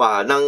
[0.00, 0.40] 哇，咱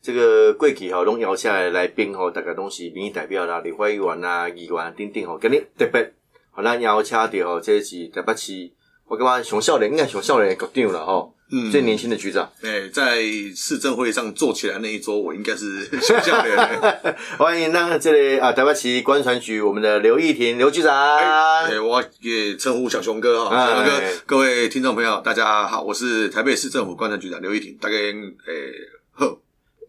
[0.00, 6.12] 这个过去吼拢邀请来来宾吼，大家拢是民意代表啦、立法委员啊、议员等等吼，今日特别，
[6.52, 8.70] 好咱邀请到吼，这是台北市，
[9.08, 11.70] 我感觉上少年应该上少年局长了吼，嗯。
[11.70, 13.22] 最年轻的局长，哎，在
[13.54, 17.16] 市政会上坐起来那一桌，我应该是 学校的。
[17.38, 28.12] 欢迎那这里啊台北市观船局我们的刘义婷刘局长，哎，我也称呼小熊哥哈，小熊哥哎，各位听众朋友，大家好，我是台北市政府观察局长刘义婷，大概诶
[29.12, 29.38] 呵，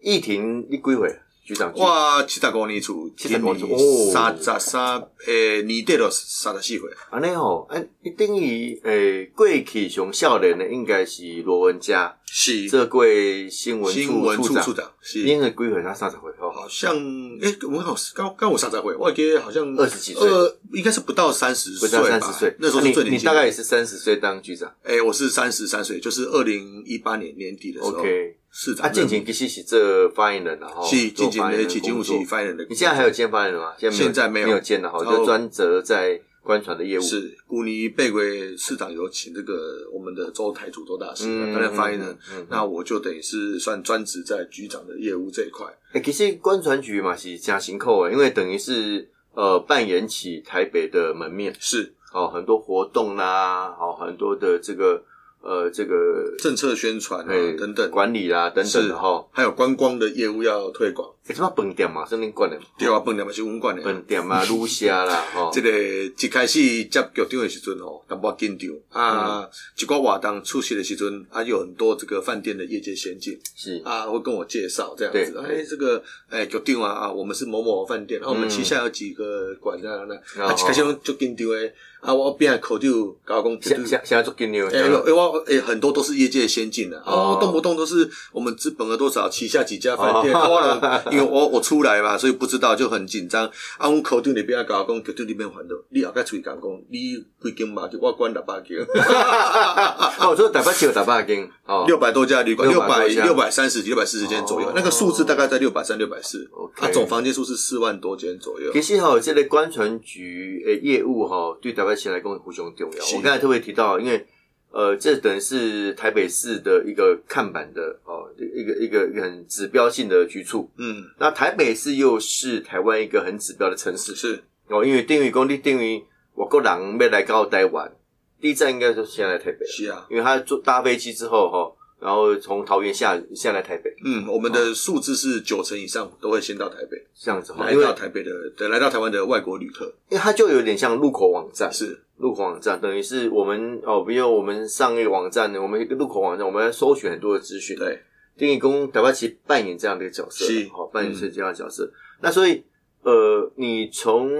[0.02, 1.18] 义婷你几岁？
[1.44, 3.76] 局长，我七十五年厝，75年今哦。
[3.76, 12.68] 年三十三诶年底了三十四岁，安尼吼，哎，你等于诶过去上少年的应该是罗文佳，是。
[12.68, 15.20] 这位新闻新闻处处处，长，是。
[15.20, 15.82] 应该几岁？
[15.82, 16.50] 他三十岁吼。
[16.50, 16.96] 好像
[17.40, 20.26] 诶，我好刚刚我三十岁，我记得好像二十几岁。
[20.26, 23.18] 呃，应该是不到三十不岁吧，到三十岁，那时候是最年轻的。
[23.18, 24.72] 你大概也是三十岁当局长。
[24.84, 28.36] 诶，我是三十三岁，就是二零一八年年底的时候，OK。
[28.54, 33.74] 啊，市长任近前其实是这发言人然后，是做发言近前的起警务局发言人的，你现在还有兼发言人吗？
[33.76, 34.60] 现在没有没有。
[34.60, 37.02] 兼了哈，就专责在官船的业务。
[37.02, 39.54] 是古尼贝贵市长有请这个
[39.92, 42.16] 我们的周台主周大使嗯担任发言人，
[42.48, 45.66] 那我就等于是算专职在局长的业务这一块。
[45.92, 51.52] 哎，其实官船局嘛是加行扣诶，因为等于是呃扮演起台北的门面。
[51.58, 51.92] 是。
[52.12, 55.02] 哦，很多活动啦，哦，很多的这个
[55.44, 59.24] 呃这个政策宣传啊哎等等，管理啦等等的哈。
[59.30, 61.08] 还有观光的业务要推广。
[61.26, 62.66] 诶，什么饭店嘛，是恁管的嘛？
[62.78, 63.82] 对啊，本店嘛是文管的。
[63.82, 65.50] 饭店啊，卤虾啦，吼。
[65.54, 75.32] 这个一开始接局长的时阵吼，淡薄紧张啊，一个活动出席的时阵啊，有很多这个饭店的业界先进是啊，会跟我介绍这样子。
[75.32, 81.72] 对哎，这个哎局长啊啊，我们是某某饭店，然啊，我们旗下有几个馆这样的，哦啊，一开始就紧张的
[82.04, 87.34] 啊，我边口就搞讲绝对现现现在做金牛，哎、欸，我哎、很多都是业界先进的，哦。
[87.34, 90.38] 哦，动不动都是我们资本额多少，旗下几家饭店，哦。
[90.38, 93.50] 啊我因为我我出来嘛，所以不知道就很紧张。
[93.78, 98.76] 啊，我口就那边搞讲，口就那边还的，你后盖出去讲讲，你几间嘛，我管六百间，
[100.20, 108.70] 哦，说台北只有台北间哦，六百多家旅馆，六百六百三十几、六百四十间左右哦，那个数字大概在六百三、六百四啊，总房间数是四万多间左右。
[108.74, 113.04] 其实哈，这个观船局诶业务哈，对台北市来跟我互相重要。
[113.04, 114.26] 是我刚才特别提到，因为
[114.70, 120.68] 呃，这等于是台北市的一个看板的哦，一个一个一个很指标性的局处。
[120.78, 126.02] 嗯，那台北市又是台湾一个很指标的城市是哦，因为定于工地定于
[126.34, 127.92] 我个人要来到台湾，
[128.40, 130.08] 第一站应该就是先来台北，是啊。
[130.10, 133.94] 因为他坐搭飞机之后哈，然后从桃园下下来台北。
[134.04, 139.86] 嗯，我们的数字是九成以上都会先到台北，这样子哈，来因为到台北的，对，来到台湾的外国旅客。
[140.08, 142.00] 因为它就有点像入口网站，是。
[142.16, 148.00] 入口网站，等于是我们哦，比如我们上一个网站呢，我们一个入口网站，我们要搜寻很多的资讯。，对，
[148.38, 150.68] 丁义工台湾其实扮演这样的一个角色，是。
[150.68, 151.90] 好、扮演是这样的角色。
[152.20, 152.64] 那所以
[153.04, 154.30] 呃，你从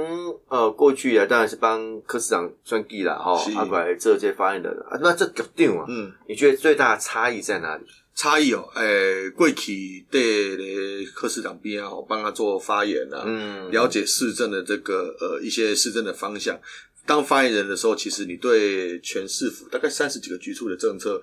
[0.49, 6.11] 呃过去以来当然是帮柯市长算计啦，哈、是阿拐这些发言人啊，那这局长啊，嗯。
[6.27, 7.85] 你觉得最大的差异在哪里？
[8.15, 16.59] 差异哦，诶、贵企对咧柯市长边啊，我帮他做发言啊，嗯，了解市政的这个呃一些市政的方向。
[17.07, 21.21] 当发言人的时候，其实你对全市府大概三十几个局处的政策，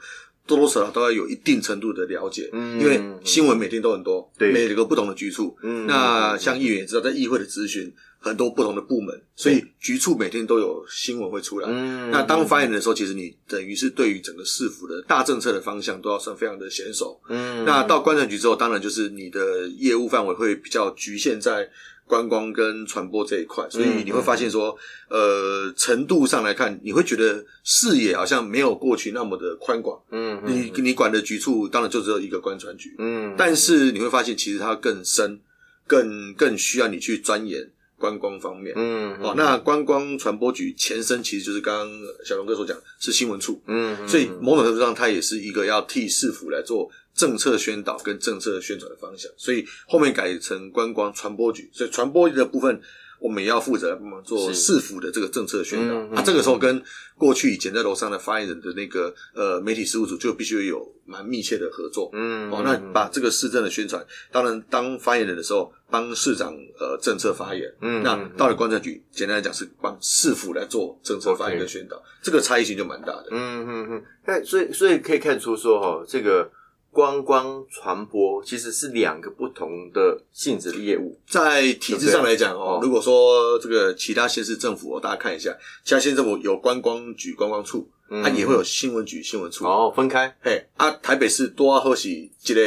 [0.48, 2.80] 多多少少都要有一定程度的了解，嗯。
[2.80, 4.52] 因为新闻每天都很多，对。
[4.52, 5.86] 每个不同的局处，嗯。
[5.88, 12.12] 那像议员也知道，在议会的咨询很多不同的部门，所以局处每天都有新闻会出来，嗯。
[12.12, 17.20] 那当发言人的时候，其实你等于是对于整个市府的大政策的方向都要算非常的娴熟。
[17.30, 17.64] 嗯。
[17.66, 21.70] 那到观察局之后，当然就是你的业务范围会比较局限在
[22.12, 24.78] 观光跟传播这一块，所以你会发现说，
[25.08, 29.98] 呃，程度上来看，你会觉得视野好像没有过去那么的宽广。
[30.12, 35.40] 嗯你你管的局处当然就只有一个观传局，嗯但是你会发现其实它更深，
[35.88, 38.74] 更更需要你去钻研观光方面。
[38.76, 41.90] 嗯哦，那观光传播局前身其实就是刚刚
[42.26, 44.06] 小龙哥所讲是新闻处，嗯。
[44.06, 52.82] 所以某种程度上，它也是一个要替市府来做政策宣导跟政策宣传的方向，所以后面改成观光传播局，所以传播的部分
[53.20, 55.94] 我们也要负责来帮忙做市府的这个政策宣导。
[55.94, 56.82] 嗯嗯啊，这个时候跟
[57.18, 62.10] 过去以前在楼上的发言人的那个呃媒体事务组就必须有蛮密切的合作。
[62.14, 73.28] 嗯哦，那把这个市政的宣传，当然当发言人的时候，帮市长呃政策发言，嗯那到了观察局，简单来讲是帮市府来做政策发言跟宣导，这个差异性就蛮大的。
[73.30, 76.50] 嗯嗯嗯，那所以所以可以看出说哈，这个
[76.92, 81.18] 观光传播其实是两个不同的性质的业务。
[81.28, 85.56] 在体制上来讲哦哦，如果说这个其他县市政府哦，大家看一下，
[85.86, 89.66] 其他县政府有观光局、观光处，嗯它也会有新闻局、新闻处。
[89.66, 90.36] 哦，分开。
[90.42, 92.62] 嘿，啊，台北市多啊，或许这个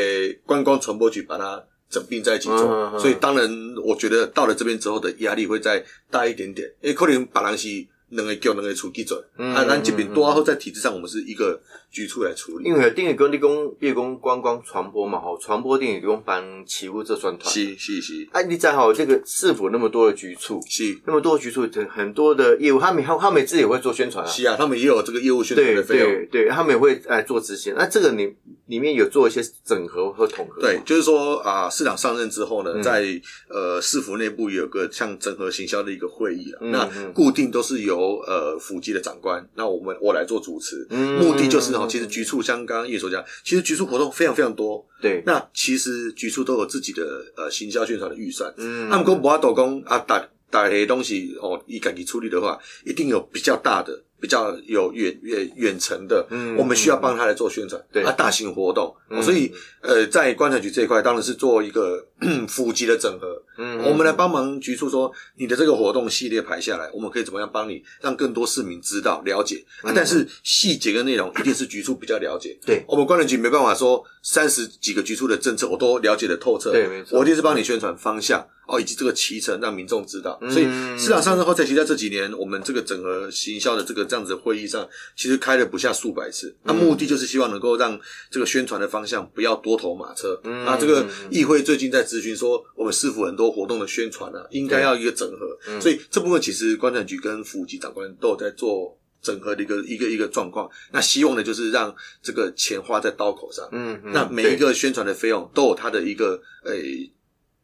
[0.46, 3.46] 观光传播局把它整并在一起做，嗯嗯嗯所以当然，
[3.84, 7.68] 我觉得到了这边之后的压力会再大一点点，因为可能别人是
[8.14, 12.68] 两个局、两个处记准，嗯啊，咱这嗯边多啊后在体制上，我们是一个局处来处理。
[12.68, 17.52] 因为定义跟你讲，比如讲观光传播嘛，吼，传播定义讲帮起步这算团。
[17.52, 24.30] 是是是哎、你在好这个市府那么多的局处，是那么多局处，很多的业务，他们他他们自己也会做宣传啊。
[24.30, 26.06] 是啊，他们也有这个业务宣传的费用。
[26.06, 27.74] 对对，他们也会哎做执行。
[27.76, 28.34] 那这个里
[28.66, 30.60] 里面有做一些整合和统合。
[30.60, 32.82] 对，就是说啊，市长上任之后呢，嗯。
[32.82, 37.12] 在呃市府内部有个像整合行销的一个会议啊，嗯那嗯。
[37.12, 48.90] 固定都是由呃府级的长官，那我们我来做主持，嗯目的就是哦，其实局处像刚刚叶所讲，其实局处活动非常非常多，对，那其实局处都有自己的呃行销宣传的预算，嗯。
[48.90, 54.03] 他们跟博阿斗公啊打打些东西哦，以赶紧处理的话，一定有比较大的。
[54.24, 58.02] 比较有远远远程的，嗯我们需要帮他来做宣传，对。
[58.02, 59.18] 啊，大型活动，嗯。
[59.18, 62.02] 哦所以呃，在观察局这一块，当然是做一个
[62.48, 63.82] 辅级的整合，嗯。
[63.82, 69.62] 我们来帮忙局处说，你的这个活动系列排下来，我们可以怎么样帮你，让更多市民知道了解。
[69.82, 69.92] 啊？
[69.94, 72.82] 但是细节跟内容一定是局处比较了解，对。
[72.88, 77.18] 我们观察局没办法说三十几个局处的政策我都了解的透彻，对没错。
[77.18, 80.38] 我一定是帮你宣传方向哦，以及这个脐程让民众知道。
[80.40, 80.64] 嗯所以
[80.98, 86.54] 市场上市后，在其实在这几年，我们这个整合行销的这个这样子的会议上，其实开了不下数百次。
[86.62, 87.98] 那、目的就是希望能够让
[88.30, 90.40] 这个宣传的方向不要多头马车。
[90.44, 95.58] 嗯啊，这个议会最近在咨询说，我们市府很多活动的宣传啊，应该要一个整合。
[95.68, 98.98] 嗯所以这部分其实观察局跟府级长官都有在做。
[99.24, 107.10] 整合的一个一个一个状况，那希望呢，就是让这个钱花在刀口上，嗯，嗯那每一，个宣传的费用都有它的一个诶、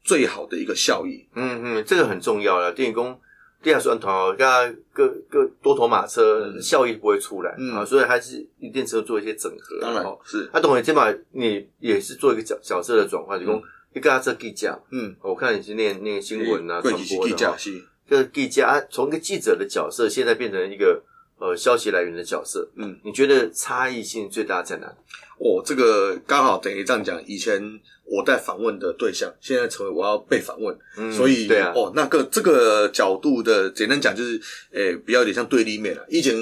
[0.03, 1.27] 最好的一个效益。
[1.35, 2.73] 嗯嗯，这个很重要了。
[2.73, 3.19] 电影工
[3.63, 9.79] 电视宣传哦，大家各各多头马车，嗯效益不会出来嗯啊，所以还是一定是要做一些整合。
[9.81, 13.63] 当然哦是，那董伟起码你也是做一个角角色的转换，就讲
[13.93, 21.03] 你跟他这记者，嗯，我看你是念念新闻啊，传播的是，这个记者啊从一个记者的角色，现在变成一个
[21.39, 24.95] 呃消息来源的角色，嗯，你觉得差异性最大在哪里？
[25.43, 27.59] 哦，这个刚好等于这样讲，以前
[28.05, 34.39] 我在访问的对象，现在成为我要被访问，嗯所以对啊，哦，那个这个角度的，简单讲就是，
[34.71, 36.05] 诶、比较有点像对立面了。
[36.11, 36.35] 以前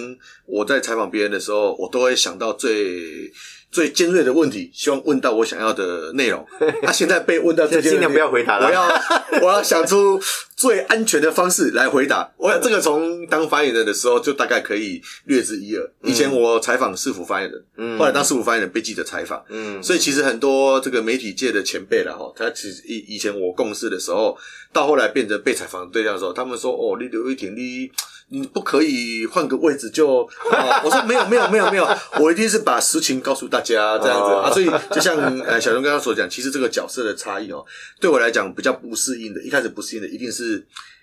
[0.46, 3.30] 我在采访别人的时候，我都会想到最
[3.70, 6.44] 最尖锐的问题，希望问到我想要的内容。
[6.82, 10.20] 那、现在被问到最尖锐的 尽量不要回答了我要我要想出
[10.58, 12.28] 最安全的方式来回答。
[12.36, 15.90] 我这个从当发言人的时候就大概可以略知一二。
[16.02, 24.36] 以前我采访市府发言人，嗯后来当市府发言人被记者采访，嗯，所以其实很多这个媒体界的前辈了哈，他其实以以前我共事的时候，
[24.72, 27.88] 到后来变成被采访的对象的时候，他们说哦，你刘玉婷，你
[28.30, 30.28] 你不可以换个位置就，哦、
[30.84, 31.88] 我说没有没有没有没有，
[32.18, 37.64] 我一定是把实情告诉大家这样子、哦啊，所以就像呃小龙刚刚所讲，其实这个角色的差异哦，
[38.00, 40.47] 对我来讲比较不适应的，一开始不适应的一定是。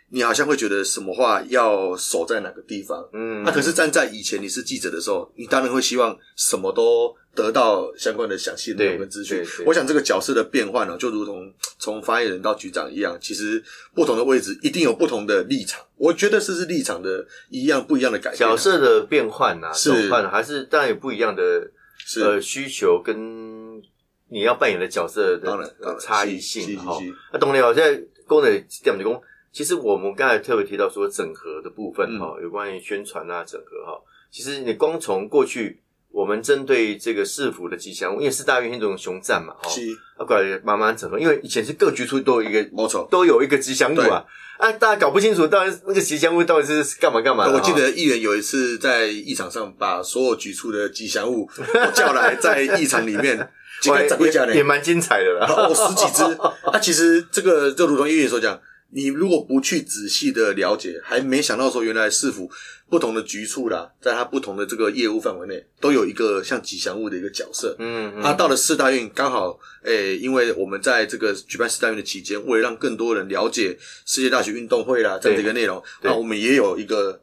[0.09, 13.62] 你好像会觉得什么话要守在哪个地方，嗯，那、可是站在以前你是记者的时候，你当然会希望什么都得到相关的详细的内容跟资讯我想这个角色的变换呢，就如同从发言人到局长一样，其实
[13.94, 15.83] 不同的位置一定有不同的立场。
[15.98, 18.51] 我觉得这是立场的一样不一样的改变啊。
[18.51, 21.41] 角色的变换啊，是转换还是当然有不一样的
[22.06, 23.81] 是呃需求跟
[24.30, 27.13] 你要扮演的角色的差异是是性哈是是。
[27.33, 29.22] 那懂了，现在工人点就工，
[29.55, 33.97] 其实我们刚才特别提到说整合的部分嗯哈，有关于宣传啊整合哈，
[34.29, 35.81] 其实你光从过去。
[36.12, 39.81] 我们针对这个市府的吉祥物，因为四大运那种熊战嘛，哈，是
[40.17, 43.05] 啊，过来慢慢整合，因为以前是各局处都有一个没错。
[43.12, 44.24] 都有一个吉祥物啊，
[44.57, 47.53] 啊，大家搞不清楚到底那个吉祥物到底是干嘛干嘛的。
[47.53, 51.50] 我记得议员有一次在议场上把所有局处的吉祥物
[51.93, 53.38] 叫来，在议场里面，
[53.81, 55.45] 几个长也会讲呢也，蛮精彩的啦。
[55.50, 56.24] 哦，十几只。
[56.71, 58.57] 啊，其实这个就如同议员所讲，
[58.95, 62.49] 你如果不去仔细的了解，还没想到说原来市府
[62.89, 67.75] 不同的局处啦，在它不同的这个业务范围内，都有一个像吉祥物的一个角色。
[67.77, 77.19] 嗯，嗯啊，到了四大运刚好，诶、因为我们在这个举办四大运的期间，为了让更多人了解世界大学运动会啦这样的一个内容，对那我们也有一个呃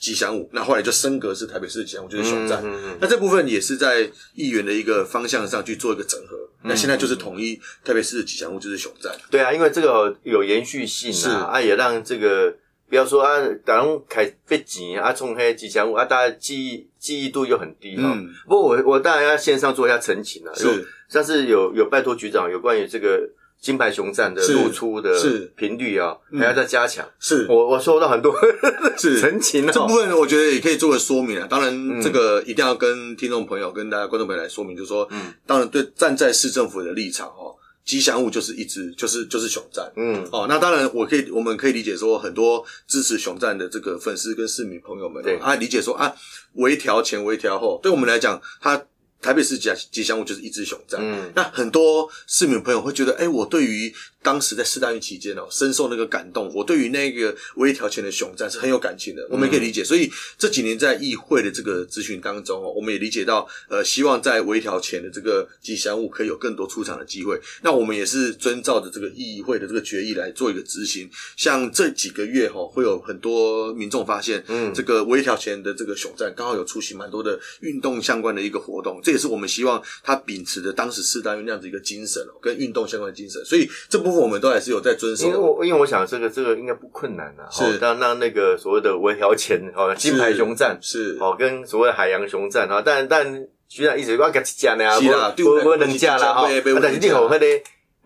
[0.00, 0.48] 吉祥物。
[0.52, 2.60] 那后来就升格是台北市的吉祥物，就是熊战。
[2.62, 6.36] 嗯嗯嗯那这部分也是在议员的一个方向上去做一个整合。
[6.36, 9.14] 嗯那现在就是统一台北市的吉祥物就是熊战。
[9.30, 12.54] 对啊，因为这个有延续性是啊，啊，也让这个
[12.88, 18.12] 不要说啊，打拢开被钱啊，冲黑吉祥物啊，大家记忆记忆度又很低哈。
[18.16, 23.28] 嗯不过我我当然要线上做一下澄清啊，有是上次有有拜托局长有关于这个
[23.64, 25.50] 金牌熊战的露出的是。
[25.56, 26.38] 频率啊，嗯。
[26.38, 27.08] 还要再加强。
[27.18, 27.46] 是。
[27.48, 28.30] 我我收到很多
[28.98, 29.18] 是。
[29.18, 31.46] 澄清哦这部，分我觉得也可以做个说明啊。
[31.48, 32.02] 当然，嗯。
[32.02, 35.32] 这个一定要跟听众朋友、跟大家观众朋友来说明，就是说，嗯。
[35.46, 37.56] 当然对站在市政府的立场哦，
[37.86, 39.90] 吉祥物就是一只，就是就是熊战。
[39.96, 45.36] 嗯，哦，那当然，我可以，我们可以理解说，很多支持熊战的这个粉丝跟市民朋友们对。
[45.36, 46.14] 哦，啊，理解说啊，
[46.54, 48.82] 微调前微调后，对我们来讲，它
[49.24, 51.00] 台北市吉吉祥物就是一只熊战。
[51.02, 53.92] 嗯那很多市民朋友会觉得，哎、我对于
[54.24, 59.84] 当时在四大运期间哦，深受那个感动，我对于那个微调前的熊战是很有感情的，我们也可以理解。
[59.84, 67.38] 所以这几年在议会的这个咨询当中哦，我们也理解到，呃，希望在微调前的这个吉祥物可以有更多出场的机会。
[67.62, 71.08] 那我们也是遵照着这个议会的这个决议来做一个执行。
[71.36, 85.38] 像这几个月哈、会有很多民众发现，嗯这个微调前的这个熊战刚好有出席蛮多的运动相关的一个活动，这也是我们希望他秉持着当时四大运那样子一个精神哦，跟运动相关的精神，所以这部分我们都还是有在遵守因为。
[85.38, 87.64] 我因为我想这个这个应该不困难啊，是。
[87.64, 91.16] 哦让让那个所谓的微调前哦，金牌熊战是。
[91.20, 97.46] 哦，跟所谓的海洋熊战哈，但但局长一直我给一只呢，是啦对不不能架啦哈，不不不啊但是你有那个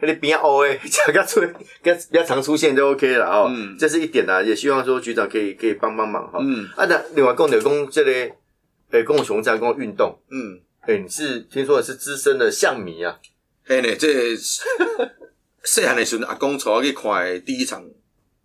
[0.00, 1.40] 那个边凹诶，这个出
[1.82, 3.76] 跟比较常出现就 OK 了哦，嗯。
[3.78, 6.38] 这是一点啦，也希望说局长可以可以帮帮忙哈。
[6.40, 6.66] 嗯。
[6.76, 8.12] 啊，那另外讲的讲这个
[8.90, 13.18] 诶，共熊战共运动，嗯，诶，你是听说的是资深的象迷啊，
[13.66, 14.34] 哎呢，这
[15.68, 17.84] 细汉的时候，阿公带我去看诶第一场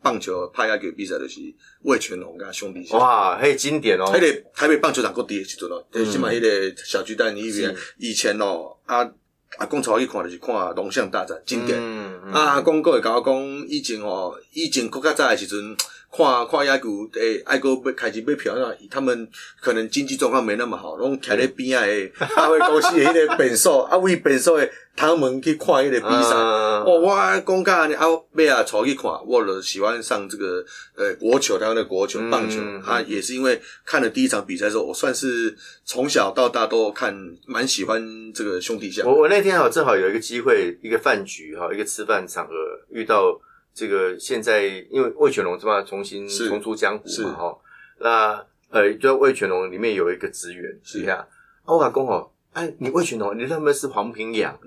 [0.02, 1.40] 棒球拍下球比赛，就是
[1.84, 3.00] 魏全龙跟他兄弟象。
[3.00, 9.10] 哇，嘿经典哦迄，个台北棒球场国地的时阵哦，嗯就是嘛迄个小巨蛋里边是，以前哦，啊
[9.58, 11.80] 阿公带我去看就是看龙象大战经典。
[11.80, 15.78] 嗯嗯啊，阿公佫会甲我讲，以前哦，以前国较早的时阵，
[16.16, 19.28] 看看野球，诶，爱个要开始买票，那他们
[19.60, 26.36] 可能经济状况没那么好，拢徛咧边仔的 大会公司的迄个便所，啊，为便所诶他们去看迄个比赛。
[26.36, 30.64] 嗯哦，我讲甲安尼啊，尾啊，带去看，我就喜欢上这个
[30.96, 37.16] 呃国球，台湾的国球嗯棒球、嗯啊，也是因为看了第一场比赛之后，我算是从小到大都看，
[37.48, 39.08] 蛮喜欢这个兄弟象。
[39.08, 42.54] 我我那天哈正好有一个机会，一个饭局哈，一个吃饭场合
[42.92, 43.40] 遇到
[43.74, 47.58] 这个现在因为魏全龙是吧重新重出江湖嘛哈，
[48.00, 51.00] 那呃就魏全龙里面有一个职员是。
[51.00, 51.26] 一下，啊
[51.74, 54.58] 我阿公哦，哎你魏全龙你认不认识黄平阳？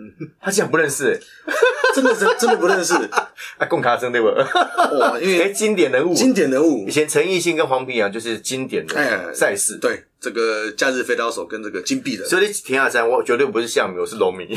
[0.41, 1.21] 他竟然不认识、欸，
[1.95, 2.95] 真的是真的不认识。
[3.59, 4.27] 啊贡卡生对不？
[4.29, 6.87] 哇，因 哎为经典人物，经典人物。
[6.87, 9.79] 以前陈奕迅跟黄平阳就是经典哎的赛事。
[9.81, 14.55] 对这个假日飞刀手跟这个金币的，所以你田亚山，我绝对不是象迷，我是龙迷。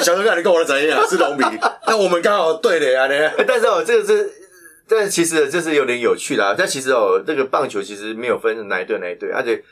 [0.00, 1.06] 小哥哥，你跟我的怎样？
[1.08, 1.46] 是农民，
[1.88, 3.32] 那我们刚好对的呀，呢。
[3.46, 4.30] 但是哦，这个是，
[4.88, 6.54] 但是其实这是有点有趣的啊。
[6.56, 9.62] 但其实哦，这个棒球其实没有分哪一队哪一队，而且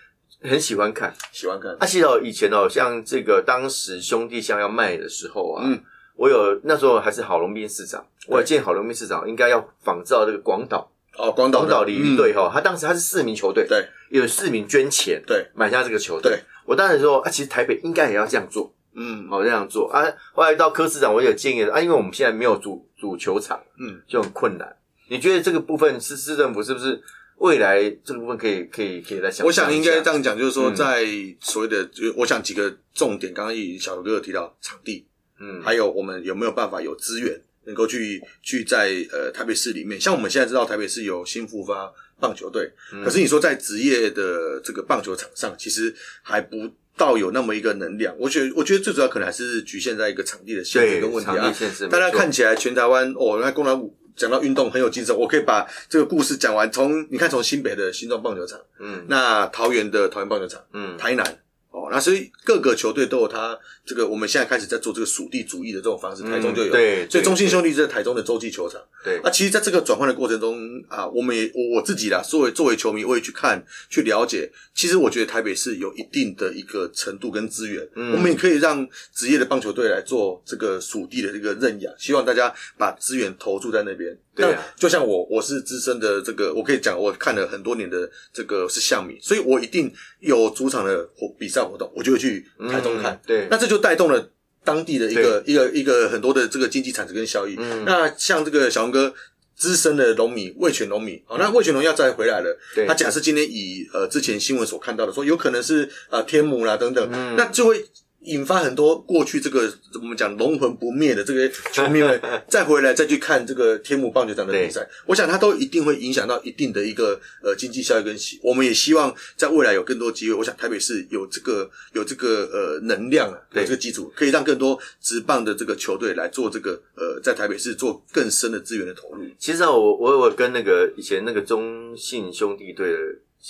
[0.42, 1.12] 很喜欢看。
[1.32, 5.80] 喜欢看啊，其实哦，以前哦，像这个当时兄弟象要卖的时候啊，嗯
[6.16, 16.38] 我有那时候还是郝龙斌市长，我有见郝龙斌市长应该要仿照这个广岛哦，广岛广岛鲤鱼队哈，他当时他是四名球队，对有四名捐钱对，买下这个球队。
[16.66, 18.72] 我当时说啊，其实台北应该也要这样做。
[18.94, 20.02] 嗯好这样做啊。
[20.32, 24.76] 后来到柯市长，我有建议啊，因为我们现在没有主主球场，嗯，就很困难。
[25.08, 27.02] 你觉得这个部分是市政府是不是
[27.36, 29.46] 未来这个部分可以可以可以来想？
[29.46, 31.04] 我想应该这样讲，就是说，嗯在
[31.40, 35.06] 所谓的，就我想几个重点，刚刚一小哥有提到场地，
[35.38, 43.04] 嗯，还有我们有没有办法有资源能够去去在呃台北市里面，像我们现在知道台北市有新复发棒球队，嗯。
[43.04, 46.56] 可是你说在职业的这个棒球场上，其实还不
[46.96, 48.14] 到有那么一个能量。
[48.18, 51.52] 我觉得，我觉得最主要可能还是局限在一个场地的限制跟问题啊。
[51.90, 56.70] 大家看起来全台湾哦，那公然讲到运动很有精神，我可以把这个故事讲完。
[56.70, 59.04] 从你看，从新北的新庄棒球场，嗯。
[59.08, 60.96] 那桃园的桃园棒球场，嗯。
[60.96, 61.38] 台南
[61.74, 68.80] 哦，那所以各个球队都有他这个，我们现在开始在做这个属地主义的这种方式，嗯台中就有，对所以中信兄弟是在台中的洲际球场。
[69.02, 74.48] 对那其实，在这个转换的过程中啊，我们也我我自己啦，作为作为球迷，我也去看去了解。
[74.72, 84.16] 其实我觉得台北市有一定的一个程度跟资源，嗯我们也可以让职业的棒球队来做这个属地的这个认养，希望大家把资源投注在那边。
[84.34, 93.12] 对就像我，我是资深的这个，我可以讲，我看了很多年的这个是项米，所以我一定有主场的活比赛活动，我就会去台中看。
[93.14, 93.48] 嗯对。
[93.50, 94.30] 那这就带动了
[94.64, 97.54] 当地的一个一个一个很多的这个经济产值跟效益。
[97.58, 97.84] 嗯。
[97.84, 99.14] 那像这个小龙哥
[99.56, 102.58] 资深的农民味全农民，好，那味全农要再回来了。
[102.74, 102.86] 对。
[102.86, 107.36] 他假设今天以呃之前新闻所看到的说，有可能是呃天母啦等等，嗯。
[107.36, 107.84] 那就会
[108.24, 118.40] 引发很多过去这个我们讲龙魂不灭的这个 球迷们再回来再去看这个天母棒球场的比赛，我想它都一定会影响到一定的一个呃经济效益跟希。
[118.42, 120.34] 我们也希望在未来有更多机会。
[120.34, 129.24] 我想台北市有这个有这个呃能量啊，有这个基础，可以让更多职棒的这个球队来做这个呃在台北市做更深的资源的投入。
[129.38, 132.98] 其实我我我跟那个以前那个中信兄弟队的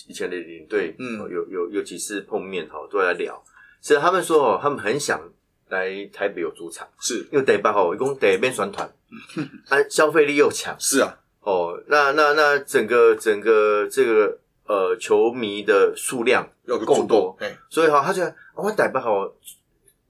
[0.09, 3.43] 以前的领队，嗯，有有有几次碰面哈，都在聊。
[3.85, 5.21] 所以他们说哦，他们很想
[5.69, 7.29] 来台北有主场，是。
[7.31, 8.91] 因为台北哦，一共台北选团，
[9.69, 17.37] 啊，消费力又强，是啊，哦，那那那整个整个这个呃球迷的数量要够多，
[17.69, 19.31] 所以哈，他觉得我台北好，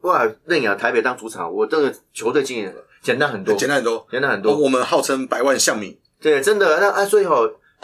[0.03, 4.57] 哇，认养台北当主场，我这个球队经营简单很多，简单很多，简单很多。
[4.57, 7.35] 我们号称百万象迷，对，真的，那啊，所以哈，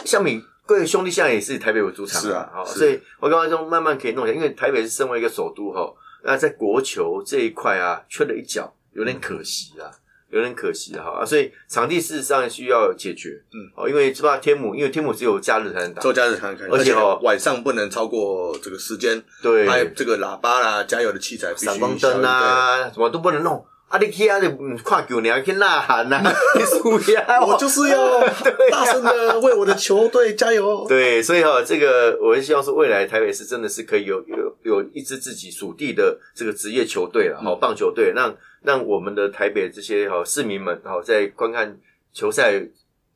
[0.05, 0.41] 象迷。
[0.71, 9.91] 各位兄弟现在也是台北为主场，是啊，好，所以我刚刚说慢慢可以弄一下，因为台北是身为一个首都哈，那在国球这一块啊，缺了一角，有点可惜啦，
[10.29, 23.65] 有点可惜哈，所以场地事实上需要解决，嗯，哦，因为知道天母，因为天母只有假日才能打，周假日才能开，而且哦晚上不能超过这个时间，对，还有这个喇叭啦、加油的器材、闪光灯啊，什么都不能弄。
[23.91, 23.99] 啊！
[23.99, 24.39] 你去啊！
[24.39, 24.49] 就
[24.83, 26.21] 跨球，你要去呐喊呐！
[26.57, 27.41] 你输呀！
[27.45, 28.21] 我就是要
[28.71, 30.85] 大声的为我的球队加油。
[30.87, 38.33] 对，所以哈，这个我也希望说，未来台北市真的是可以有有有一支自己属地的这个职业球队了，好棒球队，让
[38.63, 41.77] 让我们的台北这些哈市民们哈在观看
[42.13, 42.53] 球赛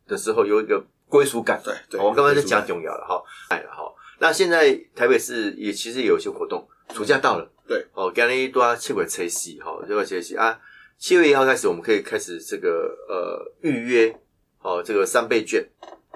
[0.07, 1.61] 的时候有一个归属感。
[1.63, 3.89] 对对，我刚刚在讲重要了哈，哎哈，
[4.19, 7.51] 那现在台北市也其实有一些活动，暑假到了。
[7.67, 10.59] 对，哦，今日都要七月七夕，哈，七月七夕啊，
[10.97, 14.15] 七月一号开始，我们可以开始这个呃预约，
[14.61, 15.67] 哦，这个三倍券，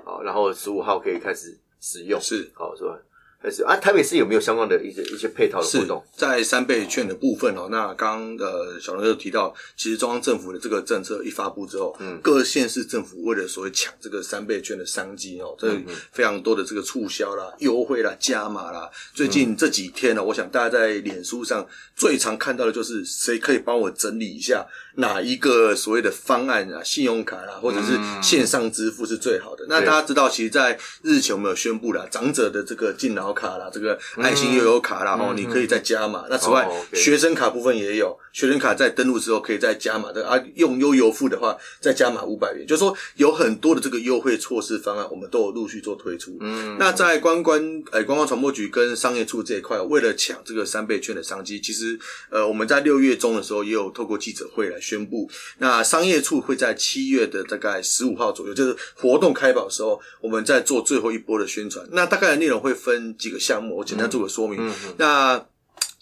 [0.05, 2.99] 好，然后十五号可以开始使用，是，好，是吧？
[3.41, 6.03] 还是啊，台北市有没有相关的一些一些配套的活动？
[6.13, 15.71] 在三倍券的部分哦，那刚呃小龙又提到，其实中央政府的这个政策一发布之后，嗯，各县市政府为了所谓抢这个三倍券的商机哦，这
[16.11, 18.89] 非常多的这个促销啦、优惠啦、加码啦。
[19.13, 21.65] 最近这几天呢，我想大家在脸书上
[21.95, 29.65] 最常看到的就是谁可以帮我整理一下哪一个所谓的方案啊，信用卡啦，或者是线上支付是最好的。
[29.69, 33.28] 那大家知道，其实，在日前我们有宣布了长者的这个敬老。
[33.33, 36.25] 卡啦，这个爱心悠游卡啦，哦，你可以再加嘛。
[36.29, 40.41] 那此外，学生卡部分也有，学生卡在登录之后可以再加码的啊。
[40.55, 46.37] 用悠游付的话，再加码五百元，就是说有很多的这个优惠措施方案，我们都有陆续做推出。
[46.39, 47.59] 嗯，那在观光
[47.91, 51.99] 呃观光传播局跟商业处这一块，为了抢这个三倍券的商机，其实
[52.29, 61.85] 呃我们在六月中的时候也有透过记者会来宣布，那商业处会在七月的大概十五号左右，就是活动开跑的时候，我们在做最后一波的宣传。
[61.91, 63.09] 那大概的内容会分。
[63.17, 64.57] 几个项目，我简单做个说明。
[64.61, 65.45] 嗯那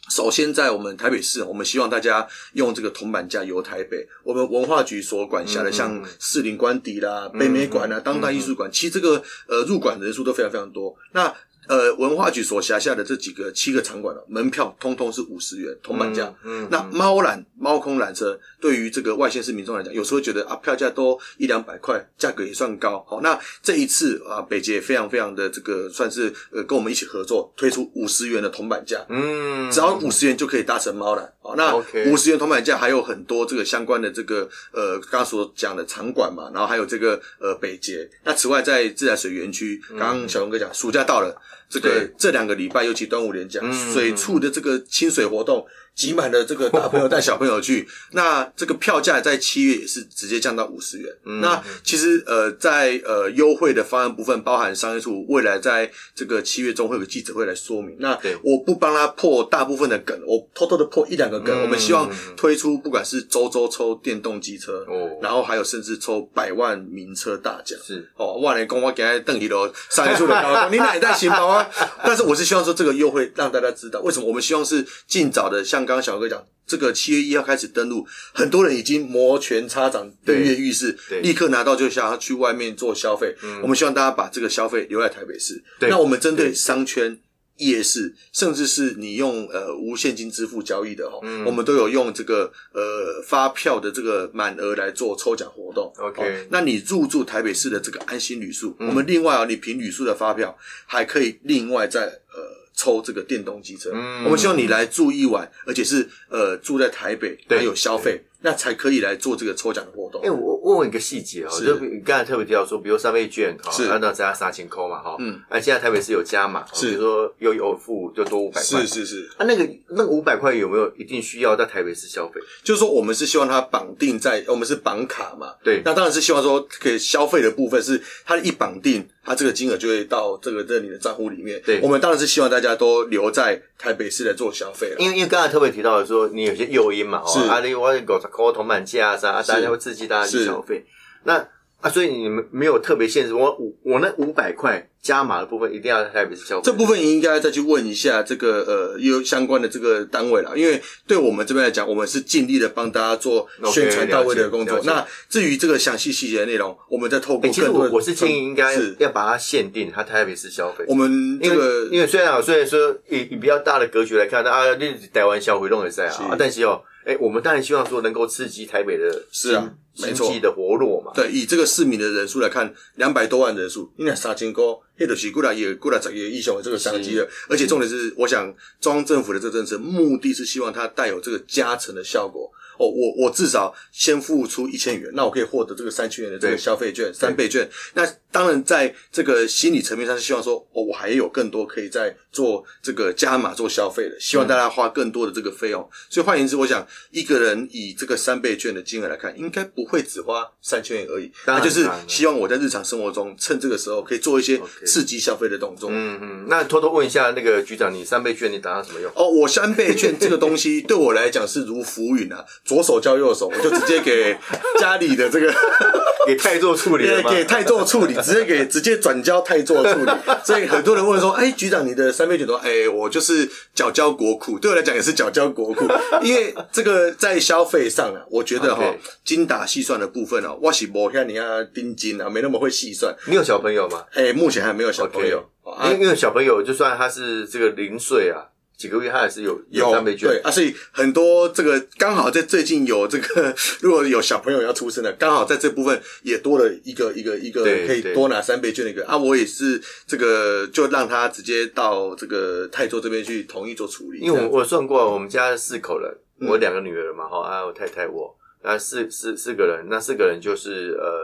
[0.09, 4.07] 首先在我们台北市，我们希望大家用这个铜板价游台北。
[4.23, 10.95] 我们文化局所管辖的，像士林官邸啦、北美馆啊、当代艺术馆，其实这个呃入馆人数都非常非常多。
[11.11, 11.33] 那
[11.67, 16.33] 呃，文化局所辖下的这几个七个场馆的门票，通通是五十元铜板价。
[16.43, 23.05] 嗯，那猫缆、猫空缆车，对于这个外县市民众来讲，有时候觉得啊，票价都一两百块，价格也算高。
[23.07, 29.05] 好，那这一次啊，北捷非常非常的这个，算是呃，跟我们一起合作，推出五十元的铜板价。
[29.09, 31.29] 嗯，只要五十元就可以搭乘猫缆。
[31.41, 31.75] 好，那
[32.09, 38.09] 五十元铜板价还有很多这个相关的这个呃，刚刚所讲的场馆嘛，然后还有这个呃北捷。
[38.23, 41.35] 那此外，在自来水园区，刚刚小龙哥讲，暑假到了。
[41.69, 43.61] 这个这两个礼拜，尤其端午连假，
[43.93, 45.65] 水处的这个清水活动。
[45.97, 51.11] 挤满了这个大朋友带小朋友去， 那这个票价在七月也是直接降到五十元。
[51.41, 57.95] 那其实呃，在呃优惠的方案部分，包含商业处未来在这个七月中会有个记者会来说明。
[57.99, 61.59] 那我不帮他破大部分的梗，我偷偷的破一两个梗。
[61.63, 67.75] 我们希望推出不管是周周抽电动机车，哦，然后还有甚至抽百万名车大奖。
[67.83, 71.67] 是哦，万年公我给他邓一楼商业处的高， 你哪一代行包啊？
[72.05, 75.86] 但是我是希望说这个优惠让大家知道，为什么我们希望是尽早的像。
[75.87, 83.33] 刚刚小哥讲，这个七月一号开始登录，很多人已经摩拳擦掌、跃跃欲试，立刻拿到就想要去外面做消费。
[83.63, 85.63] 我们希望大家把这个消费留在台北市。
[85.79, 87.17] 那我们针对商圈、
[87.55, 95.93] 夜市，甚至是你用呃无现金支付交易的哈，我们都有用这个呃发票的这个满额来做抽奖活动。
[95.97, 102.66] OK，那你入住台北市的这个安心旅宿，我们另外啊，你凭旅宿的发票还可以另外再呃。
[102.77, 103.89] 抽这个电动机车，
[104.23, 110.21] 我们希望你来住一晚，而且是呃住在台北，还有消费，那才可以来做这个抽奖的活动。
[110.21, 111.65] 哎，我问问一个细节哦，是。
[111.65, 113.87] 就你刚才特别提到说，比如三倍券哈，是。
[113.87, 116.89] 那那加三千扣嘛哈，嗯，哎，现在台北市有加码，是。
[116.89, 122.39] 比如说又有付就多五百块，是是是，啊，那个那个五百块有没有一定需要在台北市消费？
[122.63, 125.81] 就是说我们是希望它绑定在，我们是绑卡嘛，对。
[125.83, 131.61] 那当然是希望说可以消费的部分是它一绑定，它这个金额就会到这个在你的账户里面。
[131.65, 134.95] 对我们当然是希望大家都留在台北市来做消费了。
[134.99, 140.85] 因为因为刚才特别提到的说，你有些诱因嘛，是哦，啊，你我五十块铜板价啊啥，啊大家会刺激大家去消费。
[141.23, 141.45] 那
[141.79, 146.63] 啊，所以你们没有特别限制，我五我那五百块加码的部分一定要在台北市消费。
[146.65, 160.83] 这部分应该再去问一下这个呃有相关的这个单位了，因为对我们这边来讲，我们是尽力的帮大家做宣传到位的工作那至于这个详细细节的内容，我们再透哎、过更多的其实我我是建议应该是要把它限定，它台北市消费。
[160.87, 171.13] 我们这个因为虽然啊，虽然说以以比较大的格局来看，啊，你台湾消费弄也在是啊，但是哦，哎、我们当然希望说能够刺激台北的是啊经没错的活络嘛。
[171.15, 174.61] 对，以这个市民的人数来看，两百多万人数，你看三千块，
[174.97, 177.25] 那就是过来也过来十个亿雄的这个商机了。
[177.47, 182.51] 而且重点是，我想中央政府的这个政策目的是希望它带有这个加成的效果。
[182.77, 187.67] 哦，我我至少先付出一千元，那我可以获得这个三千元的这个消费券、三倍券。
[187.95, 188.05] 那
[188.37, 195.89] 当然，在这个心理层面上是希望说，哦，我还有更多可以在做这个加码做消费的，希望大家花更多的这个费用。
[196.07, 201.31] 所以换言之，我想一个人以这个三倍券的金额来看，应该不会只花三千元而已。
[201.47, 205.89] 当就是希望我在日常生活中趁这个时候可以做一些刺激消费的动作。
[205.91, 209.11] 嗯嗯，那偷偷问一下那个局长，你三倍券你打算怎么用？
[209.15, 214.37] 哦，我三倍券这个东西对我来讲是如浮云啊，左手交右手，我就直接给
[214.79, 215.51] 家里的这个
[216.27, 217.23] 给太做处理了？
[217.31, 220.11] 给给泰做处理，直接给直接转交泰做处理。
[220.43, 225.85] 所以很多人问说：“哎，局长，你的三杯酒多？”哎，我就是缴交国库，对我来讲也是缴交国库，
[226.21, 233.15] 因为这个在消费上啊，我觉得哈精打细算的部分哦，我是不像你啊盯金啊，没那么会细算。
[233.27, 234.03] 你有小朋友吗？
[234.13, 235.43] 哎，目前还没有小朋友。
[235.91, 238.39] 因为小朋友就算他是这个零岁啊，
[238.77, 240.29] 几个月他也是有有三倍券。
[240.29, 256.47] 对啊，所以很多这个刚好在最近有这个， 如果有小朋友要出生的，刚好在这部分也多了一个一个一个可以多拿三倍券的一个啊，我也是这个就让他直接到这个泰州这边去同意做处理，因为我我算过，我们家四口人，嗯。
[256.47, 261.19] 我两个女儿嘛，哈，啊，我太太我，那四四四个人，那四个人就是呃，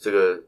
[0.00, 0.38] 这个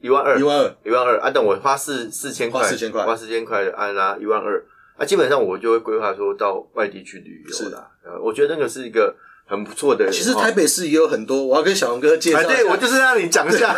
[0.00, 3.04] 一万二，一万二，一万二啊，但我花四四千块，花4000块。
[3.04, 4.64] 花四千块按拿一万二，
[5.02, 7.70] 啊，基本上我就会规划说到外地去旅游是。
[7.70, 9.12] 啦，呃，我觉得那个是一个
[9.44, 10.08] 很不错的。
[10.12, 10.34] 其实哦。
[10.40, 13.76] 台北市也有很多，我要跟小龙哥介绍啊，对我就是让你讲一下，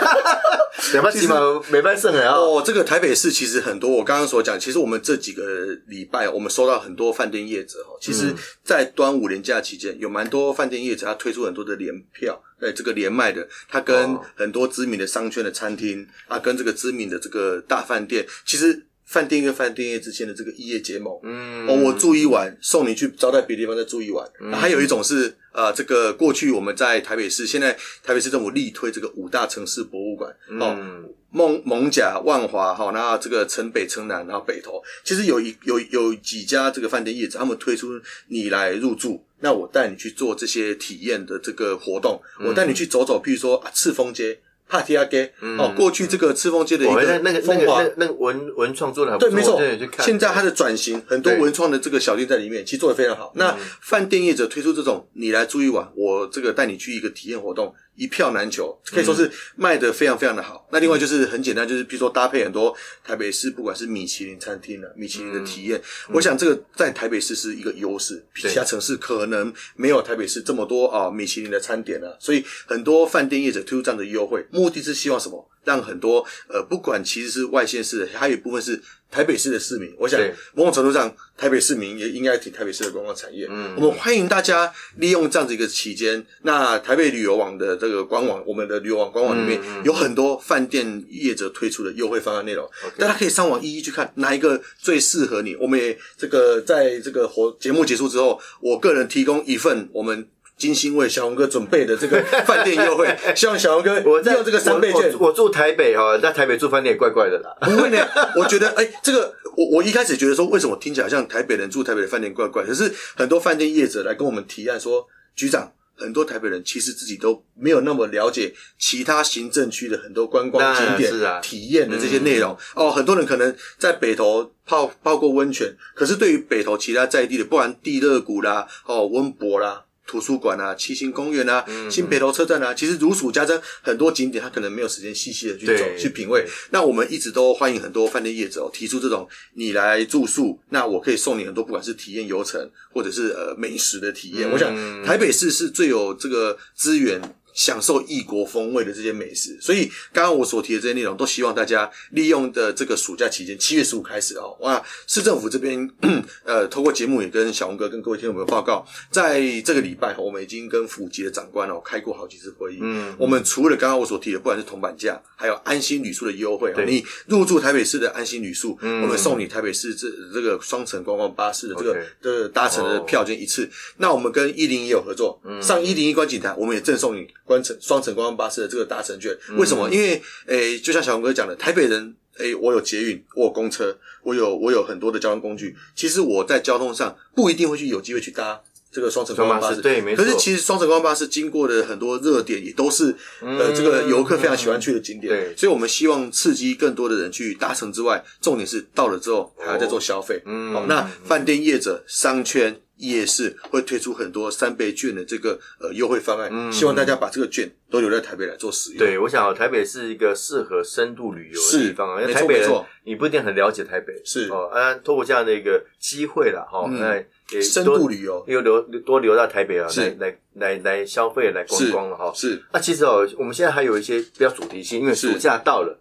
[0.93, 1.37] 两百起码
[1.71, 2.37] 没办胜了啊。
[2.37, 5.43] 哦，这个台北市其实很多，我刚刚所讲，其实我们这几个
[5.87, 14.21] 礼拜，我们收到很多饭店业者哦，其实嗯，在端午连假期间，有蛮多饭店业者他推出很多的联票，对这个连麦的，他跟哦。
[14.35, 21.67] 很多知名的商圈的餐厅啊，跟这个知名的这个大饭店，其实饭店跟饭店业之间的这个异业结盟，嗯。
[21.69, 24.29] 哦，我住一晚，送你去招待别的地方再住一晚。
[24.41, 24.53] 嗯。
[24.53, 30.31] 还有一种是呃，这个过去我们在台北市，现在台北市政府力推这个五大城市博物馆。
[30.61, 42.47] 哦，嗯蒙蒙甲、万华哈，然后这个城北、城南，然后北投，其实有一有有几家这个饭店业者，他们推出你来入住，那我带你去做这些体验的这个活动，嗯。
[42.47, 44.39] 我带你去走走，譬如说啊，赤峰街、
[44.69, 47.83] 帕提亚街，哦，过去这个赤峰街的一个那那个那个风华。
[47.83, 49.61] 那个那个文文创做的对，错，没错。
[50.01, 53.33] 现在它的转型，很多文创的这个小店在里面，其实做的非常好。
[53.37, 60.69] 那饭店业者推出这种，你来住一晚，我这个带你去一个体验活动，一票难求，可以说是卖的非常非常的好。
[60.73, 65.81] 那另外就是很简单，就是比如说搭配很多台北市不管是米其林餐厅啊、米其林的体验，
[66.13, 75.49] 我想这个在台北市是一个优势，比其他城市可能没有台北市这么多啊米其林的餐点啊，所以很多饭店业者推出这样的优惠，目的是希望什么？
[75.65, 78.79] 让很多呃，不管其实是外县市的，还有一部分是
[79.15, 79.95] 台北市的市民。
[79.97, 80.21] 我想
[80.55, 83.47] 某种程度上，台北市民也应该挺台北市的观光产业。
[83.49, 95.55] 嗯我们欢迎大家利用这样子一个期间，那台北旅游网的这个官网，我们的旅游网官网里面有很多饭店业者推出的优惠方案内容，大家可以上网一一去看哪一个最适合你。
[95.61, 100.27] 我们也这个在这个活节目结束之后，我个人提供一份我们。
[100.57, 107.57] 精心为小红哥准备的这个饭店优惠， 希望小红哥我在用这个三倍券我我我住台北哈，在台北住饭店也怪怪的啦。
[107.61, 107.99] 不会呢，
[108.37, 112.65] 我觉得哎、这个我我一开始觉得说，为什么听起来像台北人住台北的饭店怪怪？
[112.65, 122.91] 可是很多饭店业者来跟我们提案说，局长，很多台北人其实自己都没有那么了解其他行政区的很多观光景点、是啊体验的这些内容、哦。
[122.91, 129.84] 很多人可能在北投泡泡过温泉，可是对于北投其他在地的，不然地热谷啦、哦温博啦。
[130.07, 136.45] 图书馆啊、七星公园啊、嗯新北投车站啊，其实如数家珍，很多景点他可能没有时间细细的去走去品味。
[136.71, 144.49] 那我们一直都欢迎很多饭店业者哦，提出这种你来住宿，那我可以送你很多，不管是体验游程或者是呃美食的体验。
[144.49, 147.21] 嗯我想台北市是最有这个资源。
[147.55, 155.89] 享受异国风味的这些美食，所以刚刚我所提的这些内容，都希望大家利用的这个暑假期间，七月十五开始哦，哇，市政府这边
[156.45, 162.79] 呃，透过节目也跟小红哥跟各位听众朋友报告，在这个礼拜，我们已经跟府级的长官哦开过好几次会议。
[162.83, 169.03] 嗯我们除了刚刚我所提的，不管是铜板价，还有安心旅宿的优惠哦，你入住台北市的安心旅宿，嗯。
[169.03, 173.05] 我们送你台北市这这个双层观光巴士的这个的搭乘的哦。
[173.07, 173.71] 票券一次。
[173.99, 175.63] 那我们跟一零一有合作，嗯。
[175.63, 179.37] 上一零一观景台，我们也赠送你观城双层观光巴士的这个搭乘券。
[179.51, 179.89] 嗯为什么？
[179.91, 182.15] 因为诶，就像小红哥讲的，台北人。
[182.37, 185.77] 诶，我有捷运，我有公车，我有我有很多的交通工具。
[185.95, 195.33] 其实我在交通上不一定会去有机会去搭这个双层观光巴士，对没错可是其实双层观光巴士经过的很多热点，也都是呃嗯这个游客非常喜欢去的景点。
[195.33, 200.43] 对所以我们希望刺激更多的人去搭乘之外，重点是到了之后还要再做消费。
[200.45, 208.99] 嗯好，那饭店业者、商圈、夜市会推出很多三倍券的这个呃优惠方案，希望大家把这个券都留在台北来做使用。
[208.99, 212.71] 对，我想、哦、台北是一个适合深度旅游的地方啊，因为台北人
[213.05, 214.49] 你不一定很了解台北，是。
[214.49, 217.01] 哦，啊，透过这样的一个机会了，哈、嗯。
[217.01, 217.17] 那
[217.55, 218.45] 也深度旅游。
[218.47, 222.33] 又留多留到台北啊，来来来来消费来观光了哈。
[222.35, 226.01] 是那其实哦，我们现在还有一些比较主题性，因为暑假到了，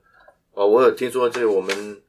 [0.54, 2.02] 哦，我有听说这个我们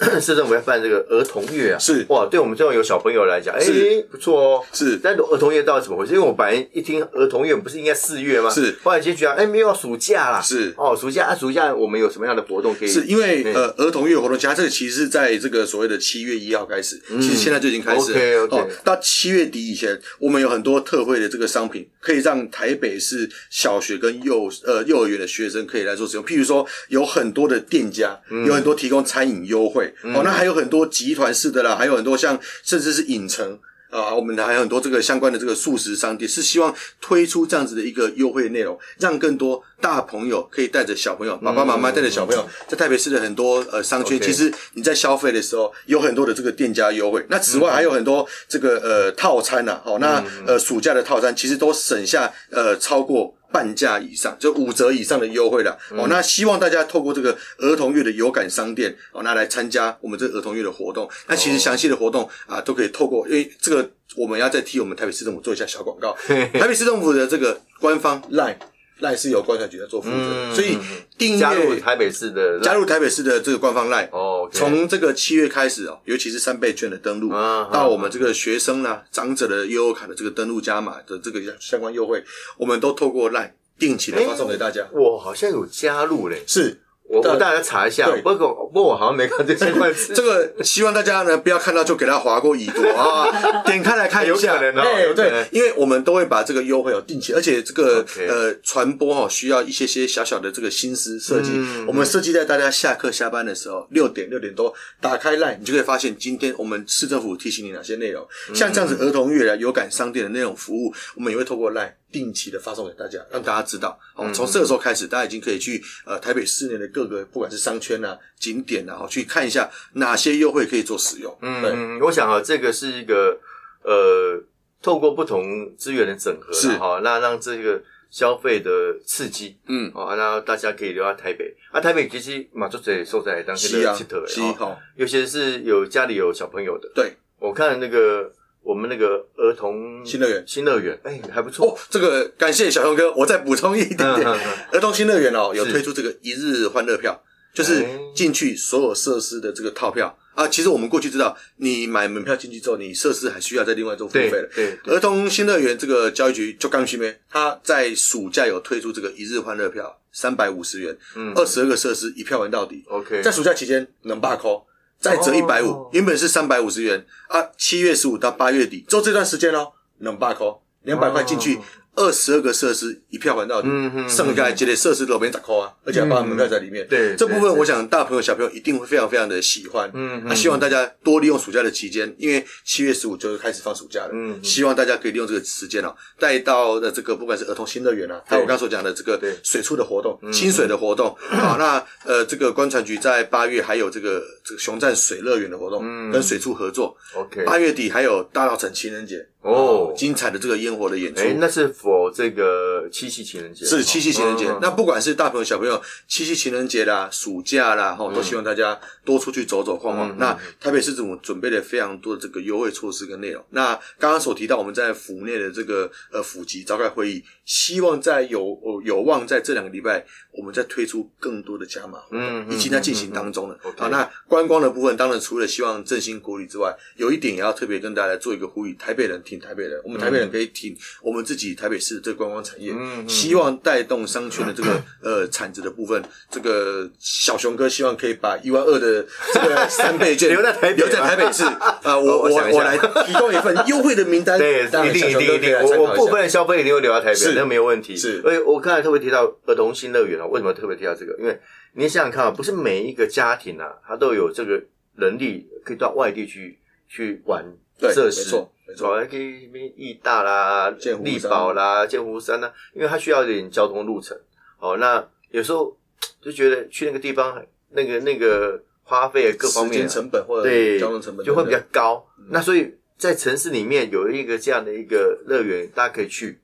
[0.20, 4.64] 市政府要办这个儿童月啊，是哇，对我们这种有小朋友来讲，哎是，不错哦。
[4.72, 6.14] 是但儿童月到底怎么回事？
[6.14, 8.50] 因为我本来一听儿童月，不是应该四月吗？
[8.50, 10.40] 是后来结局啊，哎，没有暑假啦。
[10.40, 12.88] 是哦，暑假啊，暑假我们有什么样的活动可以？
[12.88, 18.18] 是因为嗯呃儿童月活动加这个其实是在这个所谓的七月一号开始，其实现在就已经开始了。
[18.18, 26.24] 嗯 OK，OK 哦，到七月底以前，我们有很多特惠的这个商品，可以让台北市小学跟幼呃幼儿园的学生可以来做使用。
[26.24, 29.81] 譬如说，有很多的店家，嗯有很多提供餐饮优惠，
[30.14, 33.58] 哦，那还有很多集团式的啦，还有很多像甚至是影城。
[33.92, 47.26] 啊，我们还有很多这个相关的这个素食商店，是希望推出这样子的一个优惠内容，让更多大朋友可以带着小朋友，爸爸妈妈带着小朋友，在台北市的很多呃商圈其实你在消费的时候有很多的这个店家优惠。
[47.28, 53.34] 那此外还有很多这个呃套餐呐、哦，那呃暑假的套餐其实都省下呃超过。
[53.52, 55.78] 半价以上，就五折以上的优惠了。
[55.90, 61.08] 哦，那希望大家透过这个儿童月的有感商店，哦，那来参加我们这个儿童月的活动。
[61.26, 66.16] 那其实详细的活动啊，都可以透过，因为这个我们要再替我们台北市政府做一下小广告。
[66.26, 68.56] 台北市政府的这个官方 Line
[69.02, 70.78] Line 是由观察局在做负责，嗯所以
[71.18, 74.08] 订阅加入台北市的加入台北市的这个官方 Line。
[74.12, 82.22] 哦从这个七月开始哦，尤其是三倍券的登录，啊到我们这个学生啊、长者的悠游卡的这个登录加码的这个相关优惠，
[82.56, 84.86] 我们都透过 Line 定期的发送给大家。
[84.92, 86.80] 我好像有加入嘞，是
[87.12, 87.38] 我我对。
[87.38, 93.28] 大家查一下，不过不过我好像没看这相关资 这个，希望大家呢不要看到就给他划过已读啊，
[93.66, 94.54] 点开来看一下。
[94.54, 95.30] 有可能哦哎有可能。
[95.30, 101.50] 对，因为我们都会把这个优惠哦定期，而且这个呃传播哦需要一些些小小的这个心思设计。
[101.54, 113.98] 嗯，我们设计在大家下课下班的时候，六点六点多打开 line，你就可以发现今天我们市政府提醒你哪些内容，嗯像这样子儿童月啊、有感商店的那种服务，我们也会透过 line 定期的发送给大家，让大家知道。
[114.14, 121.36] 哦，嗯从这个时候开始，大家已经可以去呃台北市内的各个不管是商圈啊、景点啊，哦去看一下哪些优惠可以做使用。
[121.40, 123.40] 嗯，我想啊，这个是一个
[123.82, 124.40] 呃，
[124.82, 128.70] 透过不同资源的整合是啦哈，那让这个消费的
[129.06, 131.56] 刺激，嗯，哦，那大家可以留在台北。
[131.70, 138.30] 啊，台北其实马祖这收在当是的佚佗，是的哦，尤其是有家里有小朋友的，对，我看那个
[138.62, 140.44] 我们那个儿童新乐园。
[140.46, 141.68] 新乐园，哎，还不错。
[141.68, 143.96] 哦，这个感谢小熊哥，我再补充一点。
[143.96, 147.22] 点嗯嗯嗯，儿童新乐园哦有推出这个一日欢乐票，
[147.54, 147.98] 就是哎。
[148.14, 150.16] 进去所有设施的这个套票。
[150.34, 150.46] 啊。
[150.48, 154.48] 其实我们过去知道，你买门票进去之后，你设施还需要再另外做付费对的。
[154.54, 161.32] 对，儿童新乐园这个教育局就刚去没，他在暑假有推出这个一日欢乐票，三百五十元，嗯。
[161.34, 162.84] 二十二个设施一票玩到底。
[162.88, 164.66] ，OK，在暑假期间能罢扣，
[165.02, 171.60] 再折一百哦五，原本是三百五十元啊，七月十五到八月底，就这段时间哦，能罢扣两百块进去哦，
[171.94, 173.68] 二十二个设施一票还到底
[174.08, 176.86] 剩下这类设施都边十扣啊，而且还包含门票在里面。
[176.88, 179.90] 对这部分我想大朋友小朋友一定会非常非常的喜欢。
[179.92, 184.10] 嗯嗯那希望大家多利用暑假的期间，因为七月十五就开始放暑假了。
[184.12, 196.96] 嗯嗯希望大家可以利用这个时间哦，带到的这个不管是儿童新乐园啊，还有我刚刚所讲的这个对水处的活动、清水的活动 啊，那呃这个观船局在八月还有这个这个熊站水乐园的活动，嗯跟水处合作。
[197.14, 201.20] OK，八月底还有大稻城情人节哦，精彩的这个烟火的演出。
[201.20, 203.66] 哎，那是否这个七夕情人节？
[203.66, 204.48] 是七夕情人节。
[204.48, 210.10] 嗯那不管是大朋友小朋友，七夕情人节啦、暑假啦，哈，都希望大家多出去走走晃晃。
[210.10, 213.44] 嗯那台北市政府准备了非常多的这个优惠措施跟内容。
[213.50, 223.54] 那刚刚所提到，我们在府内的这个呃府级召开会议，希望在有呃有望在这两个礼拜，我们再推出更多的加码嗯嗯已经在进行当中了。
[223.54, 236.02] 嗯嗯嗯好，那观光的部分，当然除了希望振兴国旅之外，有一点也要特别跟大家做一个呼吁：台北人挺台北人，我们台北人可以挺我们自己台北市的这个观光产业，嗯嗯希望带动商圈的这个 呃产值的部分。
[236.30, 241.42] 这个小熊哥希望可以把一万二的这个 三倍券留在台北留在台北市。
[241.82, 247.96] 啊，我我我来提供一份优惠的名单，对，一定一定一定，我我部分消费一定会留在台北，是那没有问题。
[247.96, 251.16] 是而且我刚才特别提到儿童新乐园啊，为什么特别提到这个？
[251.18, 251.38] 因为
[251.74, 254.62] 你想想看啊，不是每一个家庭啊，他都有这个
[254.96, 257.44] 能力可以到外地去去玩
[257.80, 260.70] 设施，没错没错可以什么义大啦、
[261.02, 264.16] 力宝啦、剑湖山啦，因为它需要一点交通路程。
[264.58, 265.76] 哦，那有时候
[266.20, 272.06] 就觉得去那个地方，那个那个花费各方面啊成本或者对，交通成本就会比较等高。
[272.30, 276.38] 那所以在城市里面有一个这样的一个乐园，大家可以去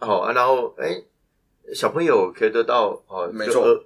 [0.00, 1.02] 哦，啊然后哎，
[1.74, 3.84] 小朋友可以得到哦，没错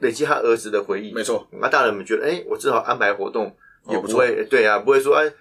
[0.00, 1.06] 累积他儿子的回忆。
[1.06, 3.56] 等没错，那大人们觉得，哎，我至少安排活动
[3.88, 5.32] 也不会对啊，不会说哎，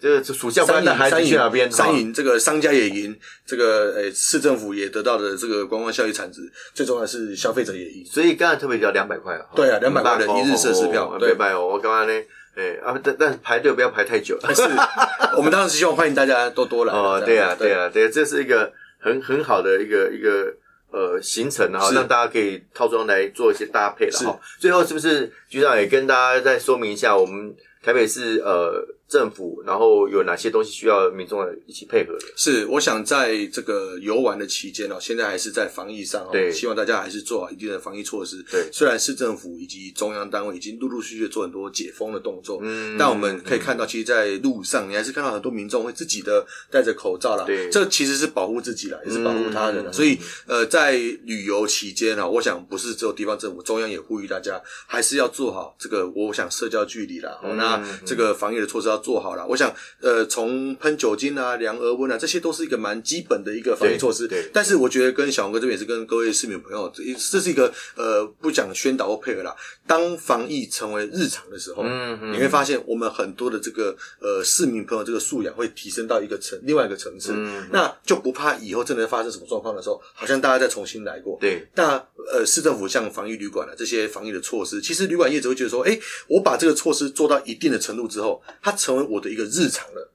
[0.00, 1.70] 这个暑假不知道三赢带孩子去哪边？
[1.70, 6.40] 三哦赢这个商家也赢，这个诶市政府也得到的这个观光效益产值，
[6.72, 8.04] 最重要的是消费者也赢。
[8.06, 12.12] 所以刚才特别讲两百块啊，对啊两百块的一日设施票对两百哦，我刚刚呢，
[12.54, 14.38] 哎啊，但但是排队不要排太久。
[14.54, 14.62] 是，
[15.36, 16.92] 我们当然是希望欢迎大家多多来。
[16.92, 20.54] 哦，对啊，对，啊，对啊，这是一个很很好的一个一个
[20.90, 24.38] 呃行程哈，是让大家可以套装来做一些搭配了是哈。
[24.58, 32.26] 最后是不是局长也跟大家再说明一下，我们台北市呃政府，然后有哪些东西需要民众一起配合的？
[32.36, 36.52] 是，我想在这个游玩的期间哦，现在还是在防疫上哦，对。
[36.52, 38.44] 希望大家还是做好一定的防疫措施。
[38.50, 38.68] 对。
[38.70, 42.96] 虽然市政府以及中央单位已经陆陆续续做很多解封的动作，嗯。
[42.98, 47.70] 但我们可以看到，其实，在路上你还是看到很多民众会自己的戴着口罩啦，对。
[47.70, 49.90] 这其实是保护自己啦，也是保护他人啦。
[49.90, 50.92] 嗯所以，呃，在
[51.24, 57.56] 旅游期间啊，我想不是只有地方政府，中央也呼吁大家还是要做好这个，我想社交距离啦，哦，嗯。
[57.56, 59.46] 那嗯这个防疫的措施要做好了。
[59.46, 64.26] 我想，呃，从喷酒精啊、量额温啊，这些都是一个蛮基本的一个防疫措施。
[64.28, 69.54] 对对但是我觉得跟小红哥这边也是跟各位市民朋友，这这是一个呃不讲宣导或配合啦。
[69.86, 81.38] 当防疫成为日常的时候，嗯嗯你会发现我们很多的这个呃市民朋友这个素养会提升到一个层另外一个层次，嗯那就不怕以后真的发生什么状况的时候，好像大家再重新来过。
[81.40, 81.96] 对，那
[82.30, 90.12] 呃，市政府像防疫旅馆啊这些防疫的措施，其实旅馆业者会觉得说，哎，我把这个措施做到一定的程度之后，他成为我的一个日常了。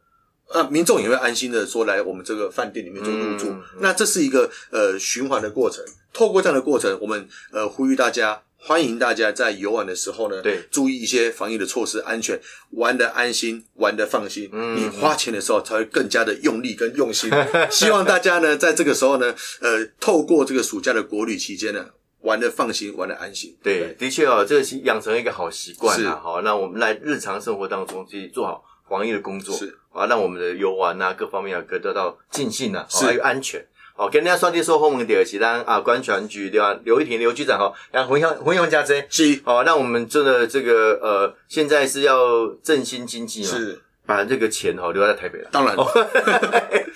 [0.50, 3.50] 啊，民众也会安心的说来我们这个饭店里面做入住。
[3.50, 5.84] 嗯嗯那这是一个呃循环的过程。
[6.12, 12.40] 透过这样的过程，我们呃呼吁大家，欢迎大家在游玩的时候呢，对注意一些防疫的措施，安全，
[12.72, 14.48] 玩的安心，玩的放心。
[14.54, 17.32] 嗯你花钱的时候才会更加的用力跟用心。
[17.72, 21.84] 希望大家呢，在这个时候呢，呃，透过这个暑假的国旅期间呢，
[22.24, 23.56] 玩的放心，玩的安心。
[23.62, 26.20] 对，的确哦，这个是养成一个好习惯啊。
[26.22, 33.64] 好，那我们来日常生活当中去做好防疫的工作，是啊，让我们的游玩啊各方面啊可以得到尽兴啊，是还有安全。
[33.96, 36.74] 好，跟大家双击说后门第二期，咱啊，关全局对吧？
[36.84, 45.50] 刘一婷刘局长哈，让回乡回乡加这，是好，那我们真的这个呃，现在是要振兴经济嘛，是，把这个钱哈留在台北了。
[45.52, 45.76] 当然。